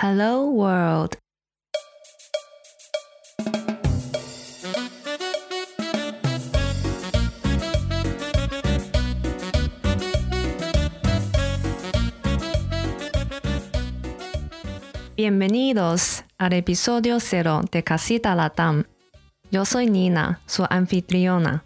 [0.00, 1.18] Hello World.
[15.16, 18.84] Bienvenidos al episodio cero de Casita Latam.
[19.50, 21.64] Yo soy Nina, su anfitriona.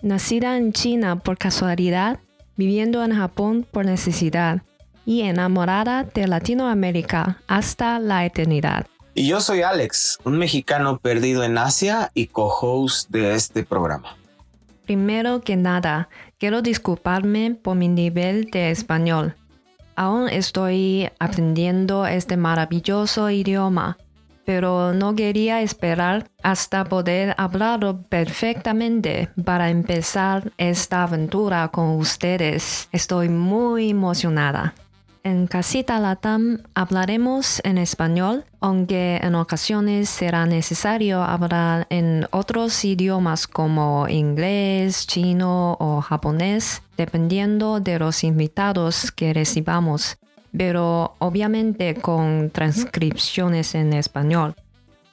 [0.00, 2.18] Nacida en China por casualidad,
[2.56, 4.62] viviendo en Japón por necesidad
[5.04, 8.86] y enamorada de Latinoamérica hasta la eternidad.
[9.14, 14.16] Y yo soy Alex, un mexicano perdido en Asia y co-host de este programa.
[14.86, 19.34] Primero que nada, quiero disculparme por mi nivel de español.
[19.96, 23.96] Aún estoy aprendiendo este maravilloso idioma,
[24.44, 32.88] pero no quería esperar hasta poder hablarlo perfectamente para empezar esta aventura con ustedes.
[32.92, 34.74] Estoy muy emocionada.
[35.26, 43.46] En Casita Latam hablaremos en español, aunque en ocasiones será necesario hablar en otros idiomas
[43.46, 50.18] como inglés, chino o japonés, dependiendo de los invitados que recibamos,
[50.54, 54.54] pero obviamente con transcripciones en español.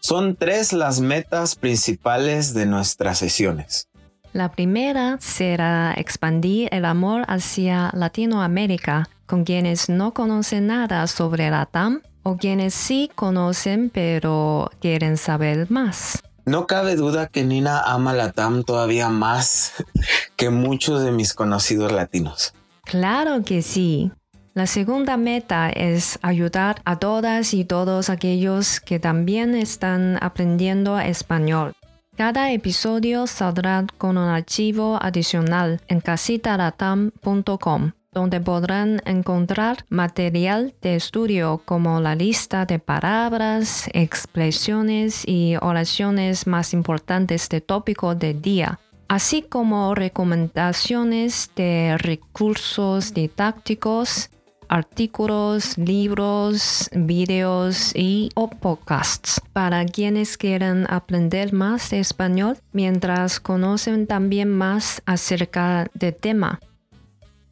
[0.01, 3.87] Son tres las metas principales de nuestras sesiones.
[4.33, 11.65] La primera será expandir el amor hacia Latinoamérica con quienes no conocen nada sobre la
[11.65, 16.21] TAM o quienes sí conocen pero quieren saber más.
[16.43, 19.71] No cabe duda que Nina ama la TAM todavía más
[20.35, 22.53] que muchos de mis conocidos latinos.
[22.83, 24.11] Claro que sí.
[24.53, 31.71] La segunda meta es ayudar a todas y todos aquellos que también están aprendiendo español.
[32.17, 41.61] Cada episodio saldrá con un archivo adicional en casitaratam.com donde podrán encontrar material de estudio
[41.63, 49.41] como la lista de palabras, expresiones y oraciones más importantes de tópico del día, así
[49.41, 54.29] como recomendaciones de recursos didácticos,
[54.67, 64.49] artículos, libros, videos y o podcasts para quienes quieran aprender más español mientras conocen también
[64.49, 66.59] más acerca del tema.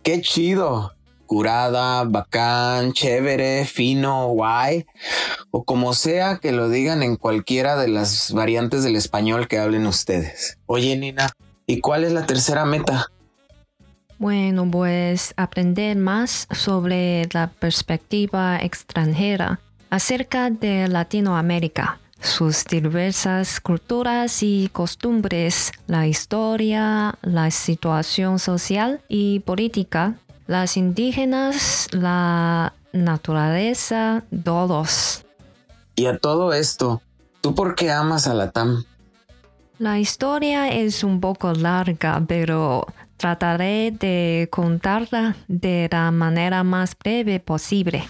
[0.03, 0.93] ¡Qué chido!
[1.25, 4.87] Curada, bacán, chévere, fino, guay,
[5.51, 9.85] o como sea que lo digan en cualquiera de las variantes del español que hablen
[9.85, 10.57] ustedes.
[10.65, 11.29] Oye, Nina,
[11.67, 13.11] ¿y cuál es la tercera meta?
[14.17, 19.59] Bueno, pues aprender más sobre la perspectiva extranjera
[19.91, 30.15] acerca de Latinoamérica sus diversas culturas y costumbres, la historia, la situación social y política,
[30.47, 35.25] las indígenas, la naturaleza, todos.
[35.95, 37.01] Y a todo esto,
[37.41, 38.83] ¿tú por qué amas a la TAM?
[39.77, 47.39] La historia es un poco larga, pero trataré de contarla de la manera más breve
[47.39, 48.07] posible.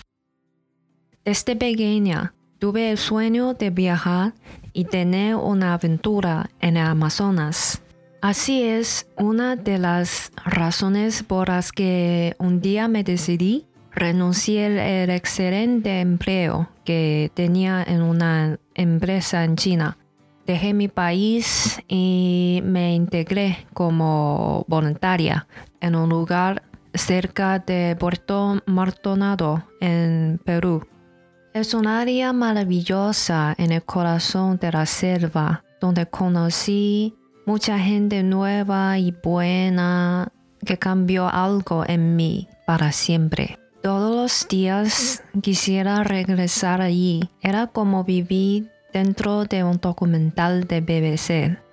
[1.26, 4.34] Desde pequeña, Tuve el sueño de viajar
[4.74, 7.82] y tener una aventura en el Amazonas.
[8.22, 15.10] Así es una de las razones por las que un día me decidí renunciar al
[15.10, 19.98] excelente empleo que tenía en una empresa en China.
[20.46, 25.48] Dejé mi país y me integré como voluntaria
[25.80, 30.86] en un lugar cerca de Puerto Martonado en Perú.
[31.54, 37.16] Es un área maravillosa en el corazón de la selva, donde conocí
[37.46, 40.32] mucha gente nueva y buena
[40.64, 43.58] que cambió algo en mí para siempre.
[43.82, 47.30] Todos los días quisiera regresar allí.
[47.42, 51.69] Era como vivir dentro de un documental de BBC.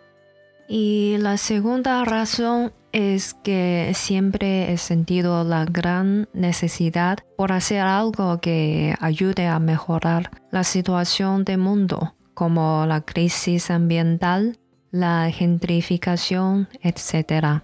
[0.68, 8.40] Y la segunda razón es que siempre he sentido la gran necesidad por hacer algo
[8.40, 14.58] que ayude a mejorar la situación del mundo, como la crisis ambiental,
[14.90, 17.62] la gentrificación, etc.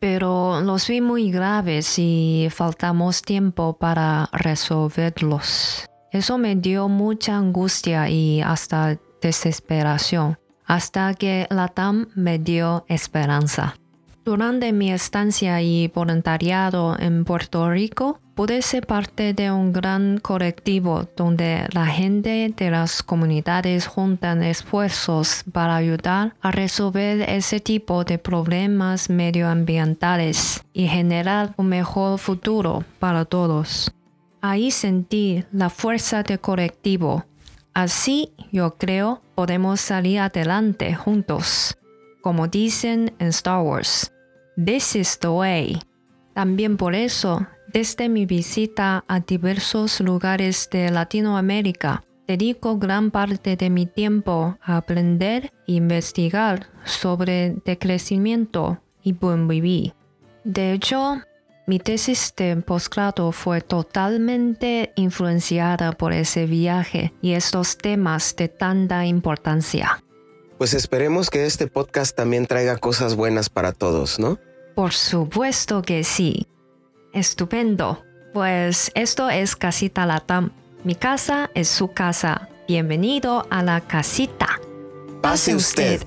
[0.00, 5.86] Pero los vi muy graves y faltamos tiempo para resolverlos.
[6.10, 13.74] Eso me dio mucha angustia y hasta desesperación, hasta que la TAM me dio esperanza.
[14.24, 21.08] Durante mi estancia y voluntariado en Puerto Rico, pude ser parte de un gran colectivo
[21.16, 28.18] donde la gente de las comunidades juntan esfuerzos para ayudar a resolver ese tipo de
[28.18, 33.90] problemas medioambientales y generar un mejor futuro para todos.
[34.42, 37.24] Ahí sentí la fuerza de colectivo.
[37.78, 41.78] Así, yo creo, podemos salir adelante juntos.
[42.22, 44.12] Como dicen en Star Wars,
[44.56, 45.78] This is the way.
[46.34, 53.70] También por eso, desde mi visita a diversos lugares de Latinoamérica, dedico gran parte de
[53.70, 59.94] mi tiempo a aprender e investigar sobre decrecimiento y buen vivir.
[60.42, 61.20] De hecho,
[61.68, 69.04] mi tesis de posgrado fue totalmente influenciada por ese viaje y estos temas de tanta
[69.04, 70.02] importancia.
[70.56, 74.38] Pues esperemos que este podcast también traiga cosas buenas para todos, ¿no?
[74.74, 76.46] Por supuesto que sí.
[77.12, 78.02] Estupendo.
[78.32, 80.52] Pues esto es Casita Latam.
[80.84, 82.48] Mi casa es su casa.
[82.66, 84.58] Bienvenido a la casita.
[85.20, 86.00] Pase usted.